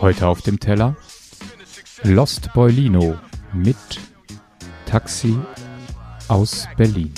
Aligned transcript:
Heute 0.00 0.26
auf 0.26 0.42
dem 0.42 0.58
Teller 0.58 0.96
Lost 2.02 2.52
Boylino 2.52 3.18
mit 3.52 3.76
Taxi 4.86 5.38
aus 6.28 6.68
Berlin. 6.76 7.14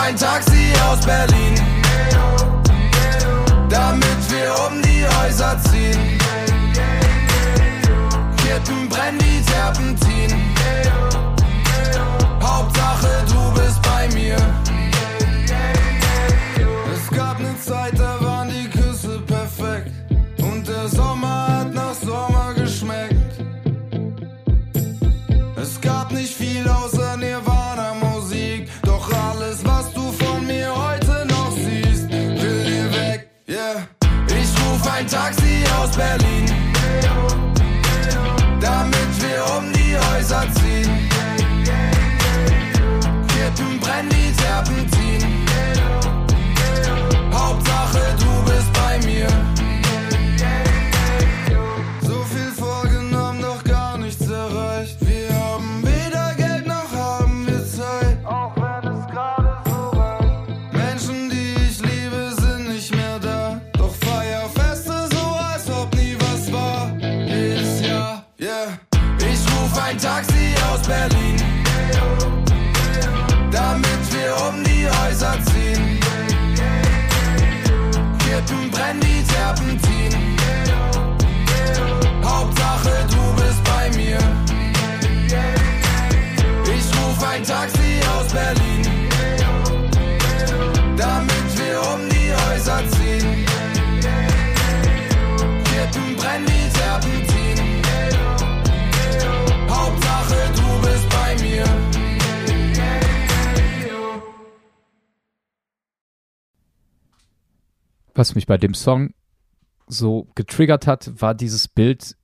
Ein 0.00 0.16
Taxi 0.16 0.72
aus 0.88 1.00
Berlin, 1.04 1.54
damit 3.68 4.20
wir 4.30 4.54
um 4.66 4.82
die 4.82 5.04
Häuser 5.06 5.56
ziehen. 5.70 6.18
Kippen 8.36 8.88
brennen 8.88 9.18
die 9.18 9.42
Terpentin. 9.42 10.30
Hauptsache 12.42 13.24
du 13.28 13.60
bist 13.60 13.80
bei 13.82 14.08
mir. 14.14 14.36
Es 16.94 17.16
gab 17.16 17.38
ne 17.38 17.54
Zeit, 17.60 17.98
da 17.98 18.18
waren 18.20 18.48
die 18.48 18.68
Küsse 18.68 19.20
perfekt. 19.26 19.92
Und 20.38 20.66
der 20.66 20.88
Sommer 20.88 21.46
hat 21.48 21.74
nach 21.74 21.94
Sommer 21.94 22.54
geschmeckt. 22.54 23.34
Es 25.56 25.80
gab 25.80 26.10
nicht 26.12 26.34
viel 26.34 26.66
außer 26.68 26.99
Häuser 75.00 75.32
ziehen. 75.46 75.98
Kippen 78.18 78.70
brennen 78.70 79.00
die 79.00 79.22
Terpentin. 79.24 80.36
Hauptsache 82.24 83.06
du 83.08 83.42
bist 83.42 83.64
bei 83.64 83.90
mir. 83.96 84.18
Ich 86.74 86.86
ruf 86.98 87.24
ein 87.28 87.42
Taxi 87.44 87.79
Was 108.20 108.34
mich 108.34 108.46
bei 108.46 108.58
dem 108.58 108.74
Song 108.74 109.14
so 109.86 110.28
getriggert 110.34 110.86
hat, 110.86 111.10
war 111.22 111.34
dieses 111.34 111.68
Bild 111.68 112.18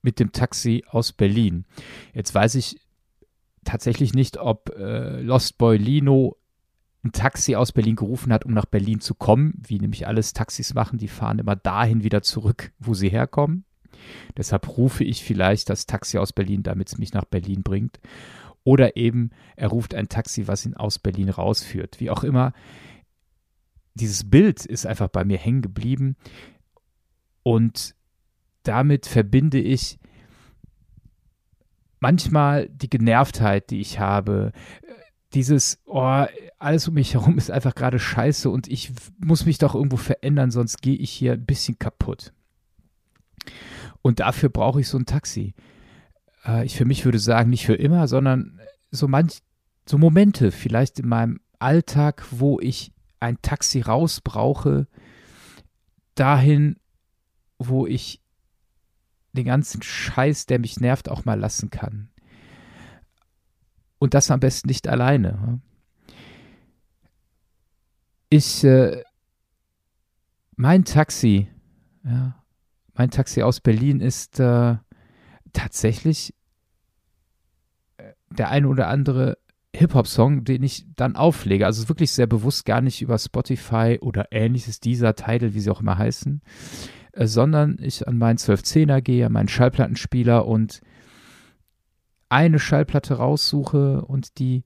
mit 0.00 0.20
dem 0.20 0.30
Taxi 0.30 0.84
aus 0.88 1.12
Berlin. 1.12 1.64
Jetzt 2.14 2.32
weiß 2.36 2.54
ich 2.54 2.78
tatsächlich 3.64 4.14
nicht, 4.14 4.36
ob 4.36 4.70
äh, 4.78 5.20
Lost 5.20 5.58
Boy 5.58 5.76
Lino 5.76 6.36
ein 7.02 7.10
Taxi 7.10 7.56
aus 7.56 7.72
Berlin 7.72 7.96
gerufen 7.96 8.32
hat, 8.32 8.44
um 8.44 8.54
nach 8.54 8.66
Berlin 8.66 9.00
zu 9.00 9.16
kommen, 9.16 9.60
wie 9.66 9.80
nämlich 9.80 10.06
alles 10.06 10.34
Taxis 10.34 10.72
machen, 10.74 11.00
die 11.00 11.08
fahren 11.08 11.40
immer 11.40 11.56
dahin 11.56 12.04
wieder 12.04 12.22
zurück, 12.22 12.70
wo 12.78 12.94
sie 12.94 13.08
herkommen. 13.08 13.64
Deshalb 14.36 14.76
rufe 14.76 15.02
ich 15.02 15.24
vielleicht 15.24 15.68
das 15.68 15.86
Taxi 15.86 16.18
aus 16.18 16.32
Berlin, 16.32 16.62
damit 16.62 16.90
es 16.90 16.98
mich 16.98 17.12
nach 17.12 17.24
Berlin 17.24 17.64
bringt. 17.64 17.98
Oder 18.62 18.96
eben, 18.96 19.30
er 19.56 19.66
ruft 19.66 19.96
ein 19.96 20.08
Taxi, 20.08 20.46
was 20.46 20.64
ihn 20.64 20.74
aus 20.74 21.00
Berlin 21.00 21.28
rausführt. 21.28 21.98
Wie 21.98 22.08
auch 22.08 22.22
immer, 22.22 22.52
dieses 24.00 24.28
Bild 24.28 24.64
ist 24.64 24.86
einfach 24.86 25.08
bei 25.08 25.24
mir 25.24 25.38
hängen 25.38 25.62
geblieben. 25.62 26.16
Und 27.42 27.94
damit 28.62 29.06
verbinde 29.06 29.58
ich 29.58 29.98
manchmal 32.00 32.68
die 32.68 32.90
Genervtheit, 32.90 33.70
die 33.70 33.80
ich 33.80 33.98
habe. 33.98 34.52
Dieses, 35.34 35.80
oh, 35.86 36.24
alles 36.58 36.88
um 36.88 36.94
mich 36.94 37.14
herum 37.14 37.36
ist 37.38 37.50
einfach 37.50 37.74
gerade 37.74 37.98
scheiße 37.98 38.48
und 38.48 38.68
ich 38.68 38.92
muss 39.18 39.46
mich 39.46 39.58
doch 39.58 39.74
irgendwo 39.74 39.96
verändern, 39.96 40.50
sonst 40.50 40.80
gehe 40.80 40.96
ich 40.96 41.10
hier 41.10 41.34
ein 41.34 41.44
bisschen 41.44 41.78
kaputt. 41.78 42.32
Und 44.02 44.20
dafür 44.20 44.48
brauche 44.48 44.80
ich 44.80 44.88
so 44.88 44.98
ein 44.98 45.06
Taxi. 45.06 45.54
Äh, 46.44 46.64
ich 46.64 46.76
für 46.76 46.84
mich 46.84 47.04
würde 47.04 47.18
sagen, 47.18 47.50
nicht 47.50 47.66
für 47.66 47.74
immer, 47.74 48.08
sondern 48.08 48.60
so 48.90 49.06
manch, 49.06 49.40
so 49.86 49.98
Momente 49.98 50.50
vielleicht 50.50 50.98
in 50.98 51.08
meinem 51.08 51.40
Alltag, 51.58 52.24
wo 52.30 52.58
ich 52.60 52.92
ein 53.20 53.40
Taxi 53.42 53.80
raus 53.80 54.20
brauche, 54.20 54.86
dahin, 56.14 56.76
wo 57.58 57.86
ich 57.86 58.20
den 59.32 59.44
ganzen 59.44 59.82
Scheiß, 59.82 60.46
der 60.46 60.58
mich 60.58 60.80
nervt, 60.80 61.08
auch 61.08 61.24
mal 61.24 61.38
lassen 61.38 61.70
kann. 61.70 62.10
Und 63.98 64.14
das 64.14 64.30
am 64.30 64.40
besten 64.40 64.68
nicht 64.68 64.88
alleine. 64.88 65.60
Ich, 68.30 68.62
äh, 68.64 69.02
mein 70.56 70.84
Taxi, 70.84 71.48
ja, 72.04 72.42
mein 72.94 73.10
Taxi 73.10 73.42
aus 73.42 73.60
Berlin 73.60 74.00
ist 74.00 74.38
äh, 74.40 74.76
tatsächlich 75.52 76.34
äh, 77.96 78.12
der 78.30 78.50
eine 78.50 78.68
oder 78.68 78.88
andere 78.88 79.38
Hip-Hop-Song, 79.74 80.44
den 80.44 80.62
ich 80.62 80.86
dann 80.96 81.16
auflege. 81.16 81.66
Also 81.66 81.88
wirklich 81.88 82.10
sehr 82.10 82.26
bewusst 82.26 82.64
gar 82.64 82.80
nicht 82.80 83.02
über 83.02 83.18
Spotify 83.18 83.98
oder 84.00 84.28
ähnliches, 84.30 84.80
dieser 84.80 85.14
Titel, 85.14 85.54
wie 85.54 85.60
sie 85.60 85.70
auch 85.70 85.80
immer 85.80 85.98
heißen, 85.98 86.40
äh, 87.12 87.26
sondern 87.26 87.78
ich 87.80 88.08
an 88.08 88.18
meinen 88.18 88.38
1210er 88.38 89.00
gehe, 89.00 89.26
an 89.26 89.32
meinen 89.32 89.48
Schallplattenspieler 89.48 90.46
und 90.46 90.80
eine 92.28 92.58
Schallplatte 92.58 93.14
raussuche 93.14 94.04
und 94.04 94.38
die 94.38 94.64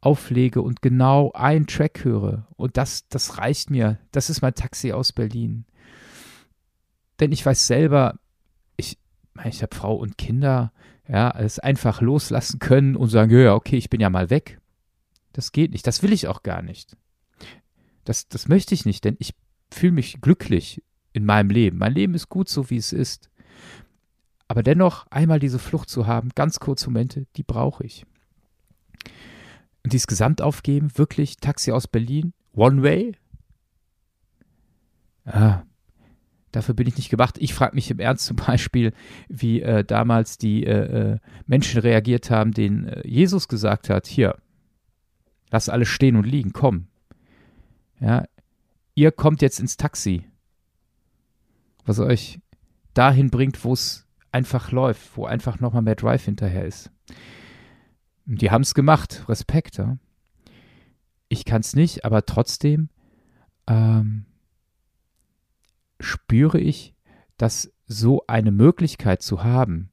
auflege 0.00 0.60
und 0.60 0.82
genau 0.82 1.32
einen 1.32 1.66
Track 1.66 2.04
höre. 2.04 2.46
Und 2.56 2.76
das, 2.76 3.08
das 3.08 3.38
reicht 3.38 3.70
mir. 3.70 3.98
Das 4.12 4.28
ist 4.28 4.42
mein 4.42 4.54
Taxi 4.54 4.92
aus 4.92 5.12
Berlin. 5.12 5.64
Denn 7.20 7.32
ich 7.32 7.44
weiß 7.44 7.66
selber, 7.66 8.18
ich, 8.76 8.98
ich 9.44 9.62
habe 9.62 9.74
Frau 9.74 9.94
und 9.94 10.18
Kinder, 10.18 10.72
ja, 11.08 11.30
es 11.38 11.58
einfach 11.58 12.00
loslassen 12.00 12.58
können 12.58 12.96
und 12.96 13.08
sagen, 13.08 13.30
ja, 13.30 13.54
okay, 13.54 13.76
ich 13.76 13.90
bin 13.90 14.00
ja 14.00 14.10
mal 14.10 14.30
weg. 14.30 14.60
Das 15.32 15.52
geht 15.52 15.72
nicht. 15.72 15.86
Das 15.86 16.02
will 16.02 16.12
ich 16.12 16.28
auch 16.28 16.42
gar 16.42 16.62
nicht. 16.62 16.96
Das, 18.04 18.28
das 18.28 18.48
möchte 18.48 18.74
ich 18.74 18.86
nicht, 18.86 19.04
denn 19.04 19.16
ich 19.18 19.34
fühle 19.70 19.92
mich 19.92 20.20
glücklich 20.20 20.82
in 21.12 21.24
meinem 21.24 21.50
Leben. 21.50 21.78
Mein 21.78 21.94
Leben 21.94 22.14
ist 22.14 22.28
gut 22.28 22.48
so, 22.48 22.70
wie 22.70 22.76
es 22.76 22.92
ist. 22.92 23.30
Aber 24.46 24.62
dennoch 24.62 25.06
einmal 25.10 25.40
diese 25.40 25.58
Flucht 25.58 25.88
zu 25.88 26.06
haben, 26.06 26.30
ganz 26.34 26.60
kurze 26.60 26.86
Momente, 26.90 27.26
die 27.36 27.42
brauche 27.42 27.84
ich. 27.84 28.06
Und 29.82 29.92
dieses 29.92 30.06
Gesamtaufgeben, 30.06 30.96
wirklich 30.96 31.36
Taxi 31.36 31.72
aus 31.72 31.88
Berlin, 31.88 32.32
One 32.54 32.82
Way? 32.82 33.16
Ah, 35.24 35.63
dafür 36.54 36.74
bin 36.74 36.86
ich 36.86 36.96
nicht 36.96 37.10
gemacht. 37.10 37.36
Ich 37.38 37.54
frage 37.54 37.74
mich 37.74 37.90
im 37.90 37.98
Ernst 37.98 38.26
zum 38.26 38.36
Beispiel, 38.36 38.92
wie 39.28 39.62
äh, 39.62 39.84
damals 39.84 40.38
die 40.38 40.64
äh, 40.64 41.12
äh, 41.12 41.18
Menschen 41.46 41.80
reagiert 41.80 42.30
haben, 42.30 42.52
denen 42.52 42.86
äh, 42.86 43.06
Jesus 43.06 43.48
gesagt 43.48 43.90
hat, 43.90 44.06
hier, 44.06 44.36
lass 45.50 45.68
alles 45.68 45.88
stehen 45.88 46.16
und 46.16 46.26
liegen, 46.26 46.52
komm. 46.52 46.86
Ja, 48.00 48.24
ihr 48.94 49.12
kommt 49.12 49.42
jetzt 49.42 49.60
ins 49.60 49.76
Taxi, 49.76 50.24
was 51.84 51.98
euch 51.98 52.40
dahin 52.92 53.30
bringt, 53.30 53.64
wo 53.64 53.72
es 53.72 54.06
einfach 54.32 54.72
läuft, 54.72 55.16
wo 55.16 55.26
einfach 55.26 55.60
nochmal 55.60 55.82
mehr 55.82 55.94
Drive 55.94 56.24
hinterher 56.24 56.64
ist. 56.64 56.90
Die 58.26 58.50
haben 58.50 58.62
es 58.62 58.74
gemacht, 58.74 59.24
Respekt. 59.28 59.78
Ja? 59.78 59.98
Ich 61.28 61.44
kann 61.44 61.60
es 61.60 61.76
nicht, 61.76 62.04
aber 62.04 62.24
trotzdem 62.24 62.88
ähm, 63.66 64.26
spüre 66.00 66.58
ich, 66.58 66.94
dass 67.36 67.72
so 67.86 68.24
eine 68.26 68.50
Möglichkeit 68.50 69.22
zu 69.22 69.42
haben, 69.44 69.90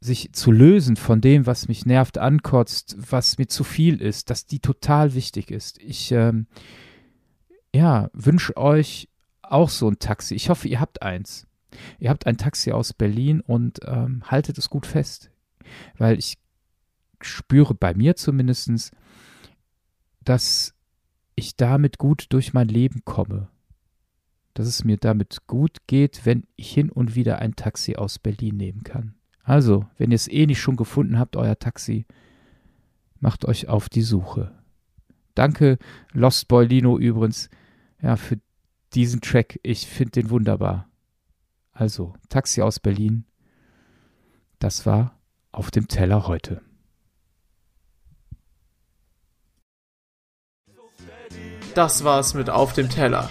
sich 0.00 0.32
zu 0.32 0.50
lösen 0.50 0.96
von 0.96 1.20
dem, 1.20 1.46
was 1.46 1.68
mich 1.68 1.86
nervt, 1.86 2.18
ankotzt, 2.18 2.96
was 2.98 3.38
mir 3.38 3.46
zu 3.46 3.62
viel 3.62 4.00
ist, 4.00 4.30
dass 4.30 4.46
die 4.46 4.58
total 4.58 5.14
wichtig 5.14 5.50
ist. 5.50 5.78
Ich 5.78 6.10
ähm, 6.10 6.46
ja, 7.74 8.10
wünsche 8.12 8.56
euch 8.56 9.08
auch 9.42 9.68
so 9.68 9.88
ein 9.88 9.98
Taxi. 9.98 10.34
Ich 10.34 10.48
hoffe, 10.48 10.68
ihr 10.68 10.80
habt 10.80 11.02
eins. 11.02 11.46
Ihr 11.98 12.10
habt 12.10 12.26
ein 12.26 12.36
Taxi 12.36 12.72
aus 12.72 12.92
Berlin 12.92 13.40
und 13.40 13.80
ähm, 13.86 14.22
haltet 14.26 14.58
es 14.58 14.68
gut 14.68 14.86
fest. 14.86 15.30
Weil 15.96 16.18
ich 16.18 16.36
spüre 17.20 17.74
bei 17.74 17.94
mir 17.94 18.16
zumindest, 18.16 18.90
dass 20.20 20.74
ich 21.34 21.56
damit 21.56 21.98
gut 21.98 22.26
durch 22.30 22.52
mein 22.52 22.68
Leben 22.68 23.04
komme. 23.04 23.48
Dass 24.54 24.66
es 24.66 24.84
mir 24.84 24.98
damit 24.98 25.46
gut 25.46 25.78
geht, 25.86 26.26
wenn 26.26 26.44
ich 26.56 26.72
hin 26.72 26.90
und 26.90 27.14
wieder 27.14 27.38
ein 27.38 27.56
Taxi 27.56 27.96
aus 27.96 28.18
Berlin 28.18 28.56
nehmen 28.56 28.82
kann. 28.84 29.14
Also, 29.44 29.86
wenn 29.98 30.10
ihr 30.10 30.16
es 30.16 30.28
eh 30.28 30.46
nicht 30.46 30.60
schon 30.60 30.76
gefunden 30.76 31.18
habt, 31.18 31.36
euer 31.36 31.58
Taxi, 31.58 32.06
macht 33.18 33.44
euch 33.44 33.68
auf 33.68 33.88
die 33.88 34.02
Suche. 34.02 34.52
Danke, 35.34 35.78
Lost 36.12 36.48
Boy 36.48 36.66
Lino 36.66 36.98
übrigens, 36.98 37.48
ja, 38.02 38.16
für 38.16 38.38
diesen 38.94 39.20
Track. 39.20 39.58
Ich 39.62 39.86
finde 39.86 40.12
den 40.12 40.30
wunderbar. 40.30 40.88
Also, 41.72 42.14
Taxi 42.28 42.60
aus 42.60 42.78
Berlin. 42.78 43.24
Das 44.58 44.84
war 44.84 45.18
auf 45.50 45.70
dem 45.70 45.88
Teller 45.88 46.26
heute. 46.26 46.60
Das 51.74 52.04
war's 52.04 52.34
mit 52.34 52.50
Auf 52.50 52.74
dem 52.74 52.90
Teller. 52.90 53.30